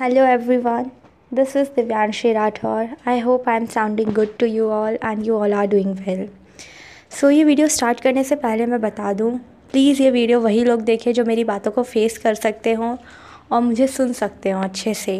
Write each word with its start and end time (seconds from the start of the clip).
Hello 0.00 0.24
everyone 0.56 0.90
this 1.34 1.54
is 1.56 1.68
Divyanshi 1.76 2.32
Rathore 2.32 2.88
I 3.06 3.20
hope 3.20 3.48
I 3.48 3.56
am 3.56 3.64
sounding 3.66 4.12
good 4.14 4.36
to 4.38 4.46
you 4.46 4.68
all 4.70 4.98
and 5.04 5.26
you 5.26 5.36
all 5.36 5.52
are 5.52 5.66
doing 5.66 5.94
well 5.98 6.28
so 7.10 7.30
ये 7.30 7.44
video 7.44 7.68
start 7.68 8.00
करने 8.00 8.22
से 8.24 8.36
पहले 8.36 8.66
मैं 8.66 8.80
बता 8.80 9.12
दूँ 9.12 9.30
please 9.70 10.02
ये 10.02 10.10
video 10.10 10.40
वही 10.40 10.62
लोग 10.64 10.80
देखें 10.80 11.12
जो 11.12 11.24
मेरी 11.24 11.44
बातों 11.44 11.70
को 11.70 11.82
फेस 11.82 12.18
कर 12.18 12.34
सकते 12.34 12.72
हों 12.72 12.96
और 13.52 13.60
मुझे 13.60 13.86
सुन 13.86 14.12
सकते 14.12 14.50
हों 14.50 14.62
अच्छे 14.64 14.94
से। 14.94 15.18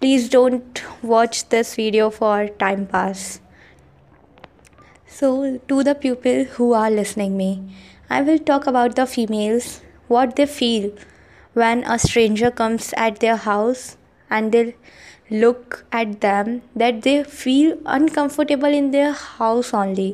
Please 0.00 0.30
don't 0.32 0.78
watch 1.04 1.44
this 1.50 1.78
video 1.78 2.08
for 2.08 2.44
time 2.60 2.84
pass 2.84 3.24
so 5.20 5.32
to 5.68 5.82
people 5.82 6.46
who 6.58 6.72
are 6.74 6.90
listening 6.90 7.36
me 7.36 7.50
I 8.10 8.22
will 8.22 8.38
talk 8.46 8.68
about 8.68 9.00
the 9.00 9.04
females 9.06 9.80
what 10.10 10.36
they 10.36 10.44
feel 10.44 10.92
when 11.56 11.82
a 11.82 11.96
stranger 11.96 12.50
comes 12.50 12.94
at 12.94 13.18
their 13.20 13.40
house 13.42 13.96
and 14.38 14.52
they 14.56 14.74
look 15.30 15.84
at 16.00 16.20
them 16.22 16.62
that 16.82 17.02
they 17.02 17.16
feel 17.24 17.76
uncomfortable 17.96 18.78
in 18.80 18.90
their 18.90 19.12
house 19.12 19.72
only. 19.82 20.10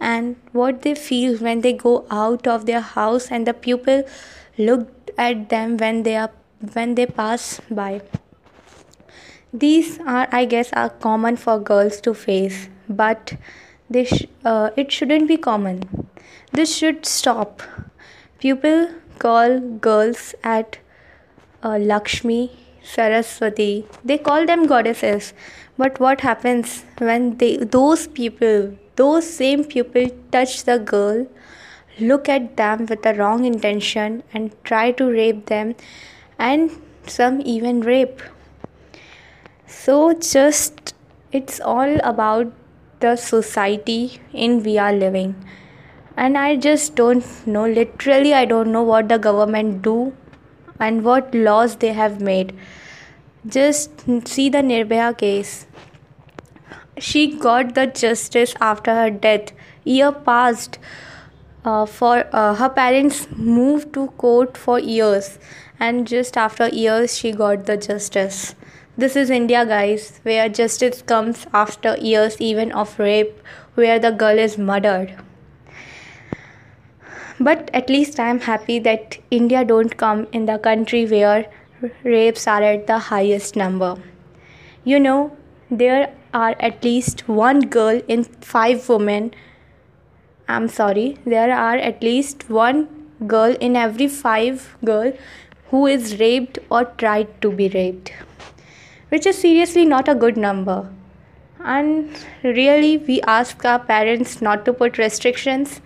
And 0.00 0.36
what 0.52 0.82
they 0.82 0.94
feel 0.94 1.36
when 1.38 1.62
they 1.62 1.72
go 1.72 2.06
out 2.10 2.46
of 2.46 2.66
their 2.66 2.80
house 2.80 3.30
and 3.30 3.46
the 3.46 3.54
people 3.54 4.02
look 4.58 5.10
at 5.18 5.48
them 5.48 5.76
when 5.76 6.02
they 6.02 6.16
are 6.16 6.30
when 6.72 6.94
they 6.94 7.06
pass 7.06 7.60
by. 7.70 8.02
These 9.52 9.98
are 10.00 10.28
i 10.38 10.44
guess 10.44 10.72
are 10.72 10.90
common 11.06 11.36
for 11.44 11.58
girls 11.58 12.00
to 12.06 12.14
face 12.22 12.68
but 12.88 13.32
this 13.88 14.24
uh, 14.44 14.70
it 14.76 14.90
shouldn't 14.90 15.28
be 15.28 15.36
common. 15.36 16.08
This 16.52 16.74
should 16.76 17.06
stop. 17.06 17.62
People 18.38 18.88
call 19.18 19.60
girls 19.60 20.34
at 20.42 20.78
uh, 21.62 21.78
Lakshmi, 21.78 22.50
Saraswati. 22.94 23.86
They 24.04 24.18
call 24.18 24.46
them 24.46 24.66
goddesses. 24.66 25.32
But 25.76 26.00
what 26.00 26.20
happens 26.20 26.84
when 26.98 27.36
they 27.38 27.56
those 27.56 28.06
people, 28.06 28.76
those 28.96 29.28
same 29.28 29.64
people 29.64 30.08
touch 30.32 30.64
the 30.64 30.78
girl, 30.78 31.26
look 31.98 32.28
at 32.28 32.56
them 32.56 32.86
with 32.86 33.02
the 33.02 33.14
wrong 33.14 33.44
intention 33.44 34.22
and 34.32 34.54
try 34.64 34.92
to 34.92 35.10
rape 35.10 35.46
them 35.46 35.74
and 36.38 36.70
some 37.06 37.40
even 37.40 37.80
rape. 37.80 38.22
So 39.66 40.12
just 40.14 40.94
it's 41.32 41.60
all 41.60 41.96
about 42.12 42.52
the 43.00 43.16
society 43.16 44.20
in 44.32 44.62
we 44.62 44.78
are 44.78 44.92
living 44.92 45.34
and 46.16 46.38
i 46.42 46.56
just 46.66 46.94
don't 47.00 47.46
know 47.46 47.64
literally 47.78 48.32
i 48.32 48.44
don't 48.52 48.72
know 48.76 48.82
what 48.90 49.08
the 49.10 49.18
government 49.26 49.82
do 49.82 49.96
and 50.80 51.04
what 51.04 51.34
laws 51.34 51.76
they 51.76 51.92
have 51.92 52.20
made. 52.20 52.54
Just 53.46 54.00
see 54.28 54.48
the 54.48 54.58
nirbhaya 54.58 55.16
case. 55.16 55.66
She 56.98 57.38
got 57.38 57.74
the 57.74 57.86
justice 57.86 58.54
after 58.60 58.94
her 58.94 59.10
death. 59.10 59.52
Year 59.84 60.12
passed 60.12 60.78
uh, 61.64 61.86
for 61.86 62.24
uh, 62.32 62.54
her 62.54 62.68
parents 62.68 63.28
moved 63.36 63.92
to 63.94 64.08
court 64.24 64.56
for 64.56 64.78
years 64.78 65.38
and 65.78 66.06
just 66.06 66.36
after 66.36 66.68
years 66.68 67.16
she 67.16 67.32
got 67.32 67.66
the 67.66 67.76
justice. 67.76 68.54
This 68.98 69.14
is 69.20 69.30
india 69.36 69.62
guys 69.70 70.04
where 70.22 70.48
justice 70.48 71.02
comes 71.02 71.46
after 71.52 71.96
years 72.10 72.40
even 72.40 72.72
of 72.72 72.98
rape 72.98 73.42
where 73.74 73.98
the 73.98 74.10
girl 74.22 74.38
is 74.44 74.56
murdered 74.56 75.10
but 77.38 77.70
at 77.74 77.90
least 77.90 78.18
i 78.18 78.28
am 78.28 78.40
happy 78.40 78.78
that 78.78 79.18
india 79.30 79.64
don't 79.64 79.96
come 79.96 80.26
in 80.32 80.46
the 80.46 80.58
country 80.58 81.04
where 81.06 81.46
rapes 82.04 82.46
are 82.46 82.62
at 82.62 82.86
the 82.86 82.98
highest 82.98 83.56
number. 83.56 83.96
You 84.84 85.00
know 85.00 85.36
there 85.70 86.14
are 86.32 86.54
at 86.60 86.84
least 86.84 87.28
one 87.28 87.60
girl 87.60 88.00
in 88.08 88.24
5 88.24 88.88
women. 88.88 89.34
I'm 90.48 90.68
sorry. 90.68 91.18
There 91.24 91.52
are 91.52 91.76
at 91.76 92.02
least 92.02 92.48
one 92.48 92.88
girl 93.26 93.56
in 93.60 93.76
every 93.76 94.08
5 94.08 94.76
girl 94.84 95.12
who 95.70 95.86
is 95.86 96.18
raped 96.20 96.58
or 96.70 96.84
tried 96.84 97.40
to 97.42 97.50
be 97.50 97.68
raped 97.68 98.12
which 99.08 99.26
is 99.26 99.38
seriously 99.38 99.84
not 99.84 100.08
a 100.08 100.14
good 100.14 100.36
number. 100.36 100.90
And 101.64 102.10
really 102.42 102.96
we 102.98 103.20
ask 103.22 103.64
our 103.64 103.78
parents 103.78 104.42
not 104.42 104.64
to 104.64 104.72
put 104.72 104.98
restrictions 104.98 105.80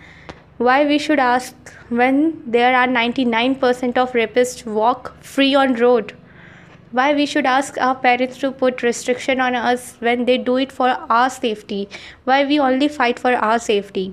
why 0.67 0.85
we 0.85 0.99
should 0.99 1.19
ask 1.19 1.71
when 1.89 2.17
there 2.55 2.77
are 2.77 2.87
99% 2.87 3.97
of 3.97 4.13
rapists 4.13 4.67
walk 4.67 5.15
free 5.23 5.55
on 5.55 5.73
road? 5.75 6.13
Why 6.93 7.15
we 7.15 7.25
should 7.25 7.47
ask 7.47 7.79
our 7.79 7.95
parents 7.95 8.37
to 8.39 8.51
put 8.53 8.83
restriction 8.83 9.41
on 9.41 9.55
us 9.55 9.95
when 10.01 10.27
they 10.27 10.37
do 10.37 10.59
it 10.59 10.71
for 10.71 10.89
our 10.89 11.31
safety? 11.31 11.89
Why 12.25 12.45
we 12.45 12.59
only 12.61 12.89
fight 12.89 13.19
for 13.19 13.33
our 13.35 13.59
safety? 13.59 14.13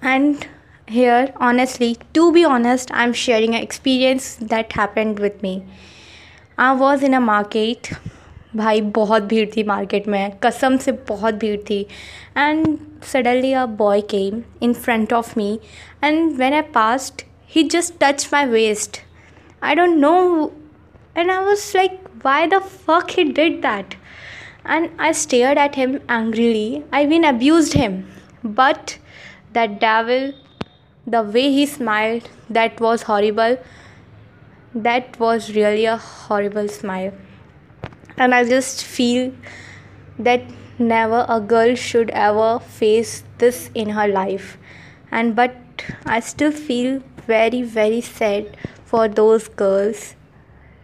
And 0.00 0.48
here 0.88 1.34
honestly 1.36 1.98
to 2.14 2.32
be 2.32 2.44
honest 2.44 2.92
i'm 2.94 3.12
sharing 3.12 3.56
an 3.56 3.60
experience 3.60 4.36
that 4.36 4.72
happened 4.72 5.18
with 5.18 5.42
me. 5.42 5.62
I 6.56 6.72
was 6.72 7.02
in 7.02 7.12
a 7.12 7.20
market 7.20 7.90
भाई 8.56 8.80
बहुत 8.80 9.22
भीड़ 9.22 9.48
थी 9.56 9.62
market 9.62 10.08
में, 10.08 10.32
कसम 10.42 10.76
से 10.76 10.92
बहुत 11.08 11.34
भीड़ 11.34 11.58
थी। 11.60 11.80
And 12.36 12.78
suddenly 13.12 13.52
a 13.52 13.64
boy 13.78 14.00
came 14.10 14.42
in 14.62 14.72
front 14.74 15.12
of 15.12 15.32
me 15.36 15.58
and 16.04 16.36
when 16.36 16.54
I 16.54 16.60
passed 16.74 17.22
he 17.50 17.62
just 17.62 17.94
touch 18.00 18.28
my 18.32 18.46
waist 18.46 19.00
I 19.62 19.74
don't 19.74 19.96
know 19.96 20.14
and 21.18 21.30
I 21.30 21.44
was 21.44 21.70
like 21.76 22.00
why 22.24 22.46
the 22.46 22.58
fuck 22.86 23.10
he 23.10 23.24
did 23.24 23.60
that 23.62 23.94
and 24.70 24.88
I 25.00 25.12
stared 25.12 25.58
at 25.58 25.76
him 25.76 25.94
angrily 26.10 26.82
I 26.94 27.06
mean 27.06 27.24
abuse 27.24 27.72
him 27.76 28.02
but 28.46 28.98
that 29.54 29.70
devil 29.80 30.32
the 31.06 31.16
way 31.26 31.42
he 31.48 31.66
smiled 31.66 32.28
that 32.52 32.80
was 32.80 33.04
horrible 33.08 33.58
that 34.76 35.20
was 35.20 35.52
really 35.52 35.84
a 35.84 35.96
horrible 36.00 36.68
smile 36.68 37.10
and 38.16 38.34
I 38.34 38.44
just 38.44 38.84
feel 38.84 39.32
that 40.18 40.42
never 40.78 41.24
a 41.28 41.40
girl 41.40 41.74
should 41.74 42.10
ever 42.10 42.58
face 42.60 43.22
this 43.38 43.70
in 43.74 43.90
her 43.90 44.08
life. 44.08 44.58
And 45.10 45.34
but 45.36 45.56
I 46.04 46.20
still 46.20 46.52
feel 46.52 47.02
very 47.26 47.62
very 47.62 48.00
sad 48.00 48.56
for 48.84 49.08
those 49.08 49.48
girls 49.48 50.14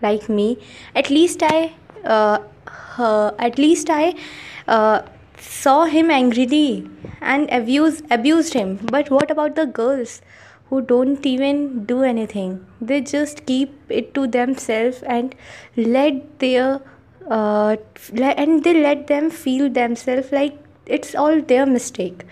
like 0.00 0.28
me. 0.28 0.59
At 0.94 1.10
least 1.10 1.43
I 1.43 1.72
uh, 2.04 2.38
uh, 2.98 3.32
at 3.38 3.59
least 3.59 3.91
I 3.91 4.14
uh, 4.69 5.03
saw 5.38 5.84
him 5.84 6.10
angrily 6.10 6.88
and 7.20 7.50
abused 7.50 8.04
abused 8.10 8.54
him. 8.54 8.76
But 8.91 9.10
what 9.10 9.31
about 9.31 9.56
the 9.56 9.66
girls 9.66 10.20
who 10.69 10.81
don't 10.81 11.25
even 11.26 11.84
do 11.84 12.03
anything? 12.03 12.66
They 12.81 13.00
just 13.00 13.47
keep 13.47 13.75
it 13.88 14.14
to 14.14 14.26
themselves 14.26 15.03
and 15.03 15.34
let 15.76 16.38
their 16.38 16.81
uh, 17.31 17.75
and 18.21 18.63
they 18.63 18.73
let 18.81 19.07
them 19.07 19.29
feel 19.29 19.69
themselves 19.69 20.31
like 20.31 20.57
it's 20.85 21.13
all 21.15 21.41
their 21.41 21.65
mistake. 21.65 22.23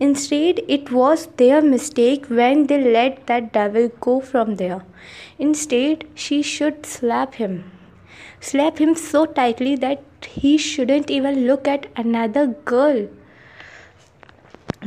Instead, 0.00 0.60
it 0.68 0.90
was 0.90 1.26
their 1.36 1.62
mistake 1.62 2.26
when 2.26 2.66
they 2.66 2.82
let 2.92 3.26
that 3.26 3.52
devil 3.52 3.88
go 4.00 4.20
from 4.20 4.56
there. 4.56 4.84
Instead, 5.38 6.04
she 6.14 6.42
should 6.42 6.84
slap 6.84 7.34
him. 7.34 7.70
Slap 8.40 8.78
him 8.78 8.94
so 8.94 9.24
tightly 9.26 9.76
that 9.76 10.02
he 10.26 10.58
shouldn't 10.58 11.10
even 11.10 11.46
look 11.46 11.68
at 11.68 11.86
another 11.96 12.46
girl. 12.64 13.06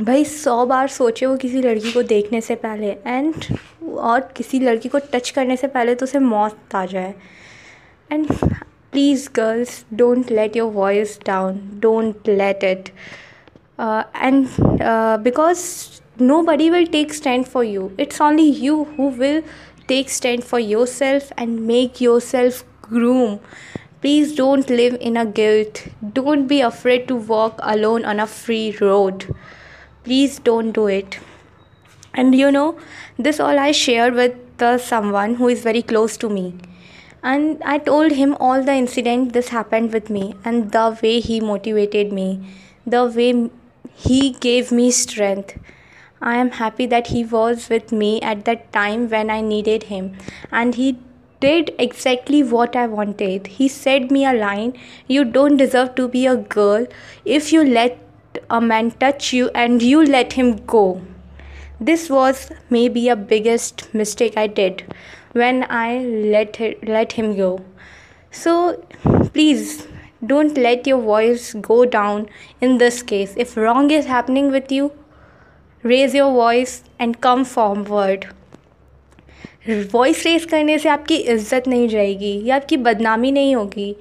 भाई 0.02 0.24
सौ 0.24 0.64
बार 0.66 0.88
सोचे 0.88 1.26
वो 1.26 1.36
किसी 1.42 1.60
लड़की 1.62 1.92
को 1.92 2.02
देखने 2.02 2.40
से 2.40 2.54
पहले 2.64 2.90
एंड 3.06 3.34
और 3.98 4.20
किसी 4.36 4.58
लड़की 4.60 4.88
को 4.88 4.98
टच 5.12 5.30
करने 5.36 5.56
से 5.56 5.66
पहले 5.66 5.94
तो 5.94 6.04
उसे 6.06 6.18
मौत 6.18 6.74
आ 6.74 6.84
जाए 6.86 7.14
and 8.12 8.26
please 8.91 9.27
girls 9.27 9.85
don't 9.95 10.29
let 10.29 10.55
your 10.55 10.69
voice 10.71 11.17
down. 11.17 11.77
Don't 11.79 12.27
let 12.27 12.63
it. 12.63 12.91
Uh, 13.79 14.03
and 14.13 14.49
uh, 14.81 15.17
because 15.17 16.01
nobody 16.19 16.69
will 16.69 16.85
take 16.85 17.13
stand 17.13 17.47
for 17.47 17.63
you. 17.63 17.93
It's 17.97 18.21
only 18.21 18.49
you 18.49 18.85
who 18.95 19.07
will 19.07 19.43
take 19.87 20.09
stand 20.09 20.43
for 20.43 20.59
yourself 20.59 21.31
and 21.37 21.65
make 21.65 22.01
yourself 22.01 22.63
groom. 22.81 23.39
Please 24.01 24.35
don't 24.35 24.69
live 24.69 24.97
in 24.99 25.15
a 25.17 25.25
guilt. 25.25 25.87
Don't 26.13 26.47
be 26.47 26.61
afraid 26.61 27.07
to 27.07 27.15
walk 27.15 27.59
alone 27.61 28.03
on 28.03 28.19
a 28.19 28.27
free 28.27 28.75
road. 28.81 29.33
Please 30.03 30.39
don't 30.39 30.71
do 30.71 30.87
it. 30.87 31.19
And 32.13 32.35
you 32.35 32.51
know 32.51 32.77
this 33.17 33.39
all 33.39 33.59
i 33.59 33.71
share 33.71 34.11
with 34.11 34.61
uh, 34.61 34.77
someone 34.77 35.35
who 35.35 35.47
is 35.47 35.61
very 35.63 35.81
close 35.81 36.17
to 36.17 36.29
me 36.29 36.53
and 37.23 37.61
I 37.63 37.77
told 37.77 38.11
him 38.13 38.35
all 38.39 38.63
the 38.63 38.73
incident 38.73 39.33
this 39.33 39.49
happened 39.49 39.93
with 39.93 40.09
me 40.09 40.33
and 40.43 40.71
the 40.71 40.97
way 41.01 41.19
he 41.19 41.39
motivated 41.39 42.11
me, 42.11 42.47
the 42.85 43.05
way 43.05 43.49
he 43.93 44.31
gave 44.31 44.71
me 44.71 44.89
strength. 44.91 45.59
I 46.21 46.37
am 46.37 46.51
happy 46.51 46.85
that 46.87 47.07
he 47.07 47.23
was 47.23 47.69
with 47.69 47.91
me 47.91 48.21
at 48.21 48.45
that 48.45 48.71
time 48.73 49.09
when 49.09 49.29
I 49.29 49.41
needed 49.41 49.83
him 49.83 50.17
and 50.51 50.75
he 50.75 50.99
did 51.39 51.73
exactly 51.77 52.43
what 52.43 52.75
I 52.75 52.87
wanted. 52.87 53.47
He 53.47 53.67
said 53.67 54.11
me 54.11 54.25
a 54.25 54.33
line 54.33 54.77
You 55.07 55.23
don't 55.25 55.57
deserve 55.57 55.95
to 55.95 56.07
be 56.07 56.25
a 56.25 56.35
girl 56.35 56.87
if 57.25 57.51
you 57.51 57.63
let 57.63 57.99
a 58.49 58.61
man 58.61 58.91
touch 58.91 59.33
you 59.33 59.49
and 59.53 59.81
you 59.81 60.03
let 60.03 60.33
him 60.33 60.65
go. 60.65 61.01
This 61.79 62.09
was 62.09 62.51
maybe 62.69 63.09
a 63.09 63.15
biggest 63.15 63.93
mistake 63.93 64.37
I 64.37 64.47
did 64.47 64.83
when 65.32 65.64
I 65.70 65.98
let 66.34 66.60
let 66.82 67.12
him 67.12 67.36
go. 67.36 67.50
So 68.32 68.82
please 69.32 69.86
don't 70.24 70.56
let 70.56 70.86
your 70.86 71.00
voice 71.00 71.52
go 71.54 71.84
down 71.84 72.28
in 72.60 72.78
this 72.78 73.02
case. 73.02 73.34
If 73.36 73.56
wrong 73.56 73.90
is 73.90 74.06
happening 74.06 74.50
with 74.50 74.72
you, 74.72 74.92
raise 75.84 76.14
your 76.14 76.32
voice 76.32 76.82
and 76.98 77.20
come 77.20 77.44
forward. 77.44 78.26
Voice 79.68 80.22
raise 80.26 80.44
करने 80.46 80.78
से 80.78 80.88
आपकी 80.88 81.16
इज्जत 81.16 81.64
नहीं 81.68 81.88
जाएगी 81.88 82.40
या 82.44 82.56
आपकी 82.56 82.76
बदनामी 82.76 83.30
नहीं 83.32 83.54
होगी 83.56 83.94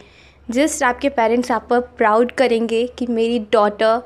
जस्ट 0.51 0.83
आपके 0.83 1.09
पेरेंट्स 1.09 1.51
आप 1.51 1.67
पर 1.69 1.79
प्राउड 1.97 2.31
करेंगे 2.37 2.85
कि 2.97 3.07
मेरी 3.07 3.39
डॉटर 3.53 4.01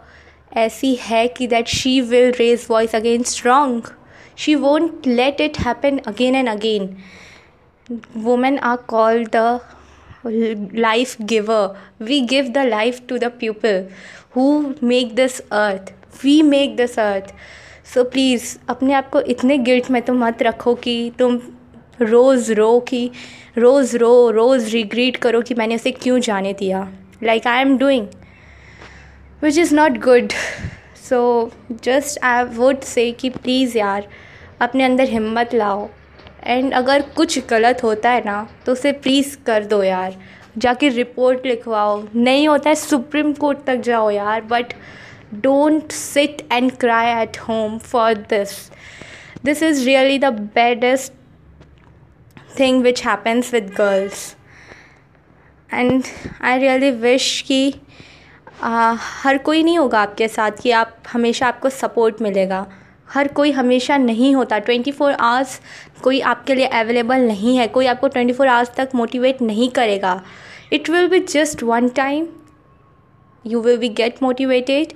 ऐसी 0.58 0.94
है 1.02 1.28
कि 1.28 1.48
that 1.48 1.68
she 1.68 2.00
will 2.02 2.32
raise 2.40 2.66
voice 2.70 2.96
against 2.96 3.46
wrong 3.46 3.88
she 4.37 4.55
won't 4.55 5.07
let 5.07 5.41
it 5.41 5.59
happen 5.61 5.99
again 6.07 6.35
and 6.35 6.49
again 6.49 6.97
women 8.17 8.59
are 8.59 8.77
called 8.89 9.29
the 9.29 9.61
life 10.27 11.17
giver. 11.27 11.77
We 11.99 12.23
give 12.23 12.53
the 12.55 12.65
life 12.65 13.07
to 13.09 13.19
the 13.19 13.31
people 13.31 13.89
who 14.31 14.77
make 14.81 15.17
this 15.17 15.41
earth. 15.53 15.93
We 16.25 16.43
make 16.43 16.77
this 16.77 16.99
earth. 16.99 17.33
So 17.85 18.01
so 18.01 18.11
please 18.11 18.57
अपने 18.69 18.93
आप 18.95 19.09
को 19.11 19.21
इतने 19.21 19.57
guilt 19.59 19.91
में 19.91 20.01
तो 20.03 20.13
मत 20.15 20.43
रखो 20.43 20.75
कि 20.75 21.13
तुम 21.19 21.41
रोज़ 22.01 22.53
रो 22.53 22.79
कि, 22.81 23.11
रोज़ 23.59 23.97
रो, 23.97 24.31
रोज़ 24.31 24.71
रिग्रीट 24.71 25.17
करो 25.17 25.41
कि 25.43 25.55
मैंने 25.55 25.75
उसे 25.75 25.91
क्यों 25.91 26.19
जाने 26.21 26.53
दिया 26.53 26.89
like 27.23 27.47
I 27.47 27.61
am 27.61 27.77
doing 27.79 28.07
which 29.43 29.59
is 29.59 29.75
not 29.75 29.99
good 29.99 30.33
so 31.09 31.51
just 31.85 32.19
I 32.25 32.45
would 32.55 32.81
say 32.83 33.11
कि 33.13 33.31
प्लीज़ 33.31 33.77
यार, 33.79 34.09
अपने 34.61 34.85
अंदर 34.85 35.09
हिम्मत 35.09 35.55
लाओ। 35.55 35.89
एंड 36.45 36.73
अगर 36.75 37.03
कुछ 37.17 37.47
गलत 37.49 37.83
होता 37.85 38.11
है 38.11 38.23
ना 38.25 38.47
तो 38.67 38.73
उसे 38.73 38.93
प्लीज़ 38.95 39.37
कर 39.47 39.65
दो 39.65 39.83
यार। 39.83 40.17
जाके 40.59 40.89
रिपोर्ट 40.89 41.47
लिखवाओ। 41.47 42.03
नहीं 42.15 42.47
होता 42.49 42.71
है, 42.71 42.75
सुप्रीम 42.75 43.33
कोर्ट 43.33 43.65
तक 43.67 43.77
जाओ 43.85 44.11
यार 44.11 44.41
but 44.43 44.73
don't 45.35 45.93
sit 45.93 46.47
and 46.53 46.71
cry 46.77 47.23
at 47.23 47.39
home 47.39 47.79
for 47.79 48.15
this 48.31 48.51
this 49.45 49.63
is 49.63 49.85
really 49.87 50.19
the 50.19 50.33
baddest 50.55 51.13
thing 52.59 52.83
which 52.83 53.07
happens 53.07 53.53
with 53.55 53.73
girls 53.77 54.35
and 55.75 56.03
I 56.43 56.59
really 56.59 56.91
wish 56.91 57.41
कि 57.49 57.75
हर 58.65 59.39
कोई 59.39 59.63
नहीं 59.63 59.79
होगा 59.79 60.01
आपके 60.01 60.29
साथ 60.29 60.51
कि 60.63 60.71
आप, 60.71 60.97
हमेशा 61.13 61.47
आपको 61.47 61.71
सपोर्ट 61.71 62.23
मिलेगा। 62.23 62.67
हर 63.09 63.29
कोई 63.29 63.51
हमेशा 63.53 63.97
नहीं 63.97 64.35
होता। 64.35 64.59
ट्वेंटी 64.59 64.91
फोर 64.91 65.13
आवर्स 65.13 65.61
कोई 66.03 66.21
आपके 66.21 66.55
लिए 66.55 66.67
अवेलेबल 66.67 67.27
नहीं 67.27 67.57
है। 67.57 67.67
कोई 67.69 67.87
आपको 67.87 68.09
ट्वेंटी 68.09 68.33
फोर 68.33 68.47
आवर्स 68.47 68.71
तक 68.77 68.91
मोटिवेट 68.95 69.43
नहीं 69.43 69.69
करेगा। 69.71 70.21
It 70.73 70.91
will 70.91 71.09
be 71.09 71.19
just 71.21 71.63
one 71.63 71.89
time 71.89 72.27
you 73.45 73.61
will 73.61 73.77
be 73.79 73.89
get 73.89 74.23
motivated 74.23 74.93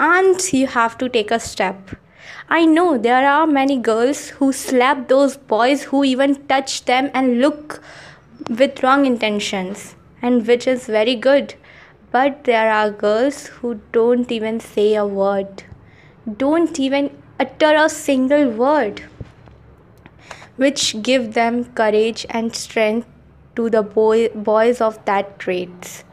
and 0.00 0.36
you 0.54 0.66
have 0.66 0.96
to 1.00 1.08
take 1.08 1.32
a 1.32 1.38
step 1.38 1.86
I 2.50 2.66
know 2.66 2.96
there 2.96 3.24
are 3.24 3.46
many 3.46 3.76
girls 3.76 4.32
who 4.40 4.50
slap 4.52 5.06
those 5.08 5.38
boys 5.48 5.86
who 5.86 6.02
even 6.04 6.34
touch 6.50 6.82
them 6.86 7.08
and 7.16 7.32
look 7.36 7.80
with 8.50 8.84
wrong 8.84 9.06
intentions 9.06 9.92
and 10.24 10.42
which 10.42 10.68
is 10.68 10.90
very 10.92 11.14
good 11.16 11.52
but 12.11 12.43
there 12.43 12.71
are 12.71 12.89
girls 12.91 13.47
who 13.47 13.79
don't 13.91 14.31
even 14.31 14.59
say 14.59 14.93
a 14.95 15.05
word 15.05 15.63
don't 16.37 16.79
even 16.79 17.09
utter 17.39 17.73
a 17.75 17.89
single 17.89 18.49
word 18.49 19.01
which 20.55 21.01
give 21.01 21.33
them 21.33 21.65
courage 21.81 22.25
and 22.29 22.55
strength 22.55 23.07
to 23.55 23.69
the 23.69 23.81
boy, 23.81 24.29
boys 24.29 24.81
of 24.81 25.03
that 25.05 25.39
traits 25.39 26.03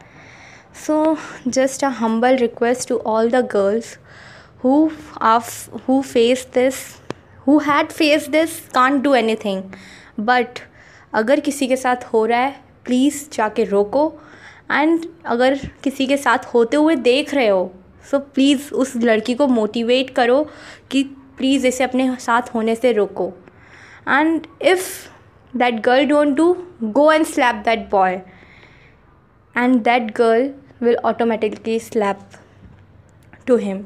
so 0.73 1.19
just 1.47 1.83
a 1.83 1.89
humble 1.89 2.37
request 2.37 2.87
to 2.87 2.97
all 2.99 3.29
the 3.29 3.43
girls 3.43 3.97
who 4.59 4.91
are 5.17 5.41
who 5.85 6.01
face 6.01 6.45
this 6.45 6.99
who 7.45 7.59
had 7.59 7.93
faced 7.93 8.31
this 8.31 8.67
can't 8.73 9.03
do 9.03 9.13
anything 9.13 9.63
but 10.17 10.61
अगर 11.13 11.39
किसी 11.45 11.67
के 11.67 11.75
साथ 11.75 12.03
हो 12.13 12.25
रहा 12.25 12.39
है 12.39 12.51
please 12.85 13.29
जाके 13.31 13.63
रोको 13.71 14.03
and 14.70 15.06
अगर 15.26 15.58
किसी 15.84 16.06
के 16.06 16.16
साथ 16.16 16.46
होते 16.54 16.76
हुए 16.76 16.96
देख 16.96 17.34
रहे 17.34 17.48
हो 17.48 17.72
सो 18.10 18.18
प्लीज़ 18.18 18.70
उस 18.74 18.94
लड़की 18.96 19.34
को 19.34 19.46
मोटिवेट 19.48 20.10
करो 20.10 20.42
कि 20.90 21.02
प्लीज़ 21.38 21.66
इसे 21.66 21.84
अपने 21.84 22.14
साथ 22.20 22.54
होने 22.54 22.74
से 22.74 22.92
रोको। 22.92 23.32
And 24.08 24.46
if 24.62 24.88
that 25.54 25.80
girl 25.80 26.06
don't 26.06 26.36
do 26.36 26.52
go 26.82 27.10
and 27.12 27.26
slap 27.26 27.62
that 27.64 27.88
boy 27.90 28.20
and 29.54 29.82
that 29.82 30.10
girl 30.16 30.50
will 30.82 30.96
automatically 31.04 31.78
slap 31.80 32.18
to 33.46 33.56
him 33.56 33.82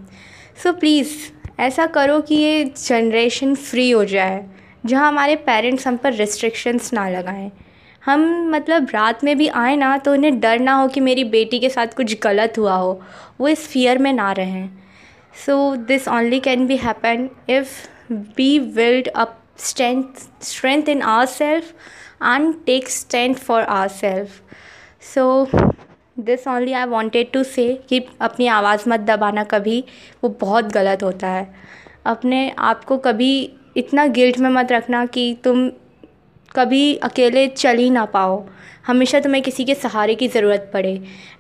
so 0.62 0.72
please 0.72 1.16
ऐसा 1.60 1.86
करो 1.86 2.20
कि 2.20 2.34
ये 2.34 2.64
जनरेशन 2.76 3.54
फ्री 3.54 3.90
हो 3.90 4.04
जाए, 4.04 4.44
जहाँ 4.86 5.08
हमारे 5.08 5.34
पेरेंट्स 5.36 5.86
हम 5.86 5.96
पर 5.96 6.12
रिस्ट्रिक्शंस 6.14 6.92
ना 6.94 7.08
लगाएँ। 7.08 7.50
हम 8.02 8.22
मतलब 8.50 8.86
रात 8.92 9.24
में 9.24 9.36
भी 9.38 9.48
आए 9.48 9.76
ना 9.76 9.96
तो 9.98 10.12
उन्हें 10.12 10.38
डर 10.40 10.58
ना 10.58 10.74
हो 10.74 10.86
कि 10.88 11.00
मेरी 11.00 11.24
बेटी 11.26 11.58
के 11.60 11.68
साथ 11.70 11.94
कुछ 11.96 12.16
गलत 12.22 12.54
हुआ 12.58 12.74
हो। 12.74 13.00
वो 13.40 13.48
इस 13.48 13.66
फियर 13.68 13.98
में 13.98 14.12
ना 14.12 14.30
रहें। 14.32 14.68
So 15.46 15.76
this 15.76 16.08
only 16.08 16.40
can 16.40 16.66
be 16.66 16.76
happen 16.76 17.28
if 17.50 18.12
we 18.36 18.58
build 18.58 19.08
up 19.08 19.36
strength 19.58 20.42
strength 20.42 20.88
in 20.88 21.02
our 21.02 21.26
self 21.26 21.72
and 22.24 22.54
take 22.66 22.88
strength 22.88 23.34
for 23.34 23.62
our 23.62 23.88
self 23.88 24.40
so 25.04 25.46
this 26.18 26.46
only 26.48 26.72
I 26.72 26.84
wanted 26.86 27.30
to 27.32 27.42
say 27.42 27.68
कि 27.88 28.00
अपनी 28.20 28.46
आवाज़ 28.46 28.88
मत 28.88 29.00
दबाना 29.00 29.44
कभी। 29.44 29.84
वो 30.24 30.28
बहुत 30.40 30.72
गलत 30.72 31.02
होता 31.02 31.28
है। 31.28 31.48
अपने 32.06 32.50
आप 32.58 32.84
को 32.84 32.98
कभी 32.98 33.32
इतना 33.76 34.06
गिल्ट 34.08 34.38
में 34.38 34.50
मत 34.50 34.72
रखना 34.72 35.04
कि 35.06 35.36
तुम 35.44 35.70
कभी 36.54 36.94
अकेले 37.04 37.46
चल 37.48 37.76
ही 37.78 37.90
ना 37.90 38.04
पाओ। 38.14 38.44
हमेशा 38.86 39.18
तुम्हें 39.20 39.42
किसी 39.42 39.64
के 39.64 39.74
सहारे 39.74 40.14
की 40.14 40.28
ज़रूरत 40.28 40.70
पड़े। 40.72 40.92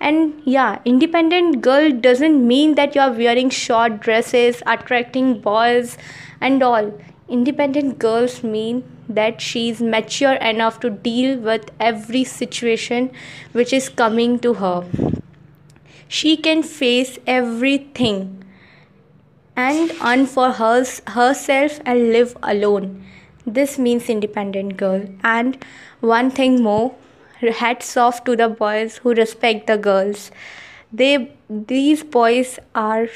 एंड 0.02 0.32
या 0.48 0.66
independent 0.86 1.56
girl 1.64 1.90
doesn't 2.00 2.36
mean 2.42 2.74
that 2.74 2.96
you 2.96 3.02
are 3.02 3.10
wearing 3.12 3.50
short 3.50 3.92
dresses 4.04 4.62
attracting 4.68 5.34
boys 5.44 5.96
and 6.42 6.62
all 6.62 6.92
independent 7.30 7.96
girls 7.98 8.44
mean 8.44 8.82
that 9.10 9.40
she 9.40 9.68
is 9.68 9.82
mature 9.84 10.36
enough 10.36 10.78
to 10.82 10.88
deal 11.04 11.36
with 11.40 11.70
every 11.82 12.24
situation 12.24 13.08
which 13.56 13.74
is 13.74 13.90
coming 13.98 14.38
to 14.38 14.52
her 14.60 15.14
she 16.10 16.36
can 16.44 16.62
face 16.62 17.18
every 17.28 17.76
thing 18.00 18.22
and 19.56 19.90
earn 20.02 20.24
for 20.26 20.50
hers 20.56 21.00
her 21.08 21.32
self 21.34 21.88
and 21.88 22.12
live 22.12 22.34
alone 22.44 22.96
this 23.54 23.78
means 23.78 24.08
independent 24.08 24.76
girl. 24.76 25.04
And 25.22 25.62
one 26.00 26.30
thing 26.30 26.62
more, 26.62 26.94
hats 27.40 27.96
off 27.96 28.24
to 28.24 28.36
the 28.36 28.48
boys 28.48 28.98
who 28.98 29.14
respect 29.14 29.66
the 29.66 29.78
girls. 29.78 30.30
They 30.92 31.32
these 31.48 32.02
boys 32.02 32.58
are 32.74 33.08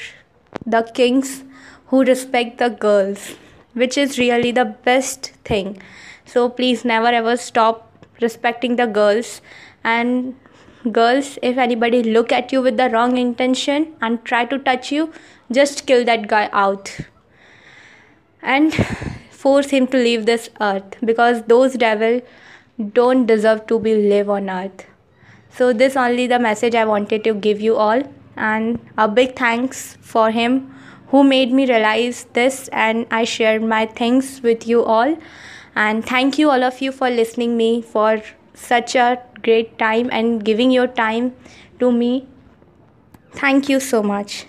the 0.65 0.83
kings 0.93 1.43
who 1.87 2.03
respect 2.03 2.57
the 2.57 2.69
girls, 2.69 3.35
which 3.73 3.97
is 3.97 4.17
really 4.17 4.51
the 4.51 4.65
best 4.65 5.31
thing. 5.43 5.81
So 6.25 6.49
please 6.49 6.85
never 6.85 7.07
ever 7.07 7.37
stop 7.37 7.91
respecting 8.21 8.75
the 8.77 8.87
girls 8.87 9.41
and 9.83 10.35
girls 10.91 11.37
if 11.41 11.57
anybody 11.57 12.01
look 12.03 12.31
at 12.31 12.51
you 12.51 12.61
with 12.61 12.77
the 12.77 12.89
wrong 12.89 13.17
intention 13.17 13.93
and 14.01 14.23
try 14.23 14.45
to 14.45 14.59
touch 14.59 14.91
you 14.91 15.11
just 15.51 15.85
kill 15.87 16.05
that 16.05 16.27
guy 16.27 16.47
out 16.51 16.91
and 18.41 18.73
force 19.45 19.69
him 19.77 19.87
to 19.93 20.01
leave 20.09 20.25
this 20.25 20.49
earth 20.67 20.97
because 21.11 21.41
those 21.53 21.73
devil 21.85 22.19
don't 22.99 23.25
deserve 23.31 23.65
to 23.71 23.79
be 23.79 23.95
live 24.11 24.29
on 24.29 24.49
earth. 24.49 24.85
So 25.57 25.71
this 25.81 25.95
only 26.03 26.27
the 26.27 26.39
message 26.45 26.75
i 26.83 26.85
wanted 26.91 27.23
to 27.25 27.33
give 27.47 27.61
you 27.65 27.75
all 27.87 28.01
and 28.35 28.79
a 28.97 29.07
big 29.19 29.35
thanks 29.41 29.83
for 30.13 30.31
him 30.37 30.57
who 31.11 31.23
made 31.23 31.53
me 31.59 31.67
realize 31.69 32.23
this 32.39 32.67
and 32.85 33.05
i 33.19 33.23
shared 33.35 33.67
my 33.75 33.85
things 34.01 34.41
with 34.49 34.67
you 34.67 34.83
all. 34.83 35.15
And 35.75 36.05
thank 36.15 36.39
you 36.39 36.49
all 36.49 36.63
of 36.63 36.81
you 36.81 36.91
for 36.91 37.09
listening 37.09 37.55
me 37.61 37.71
for 37.81 38.21
such 38.53 38.95
a 38.95 39.07
great 39.43 39.77
time 39.77 40.09
and 40.11 40.43
giving 40.43 40.71
your 40.71 40.87
time 40.87 41.33
to 41.79 41.91
me. 41.91 42.27
Thank 43.33 43.69
you 43.69 43.79
so 43.79 44.01
much 44.01 44.45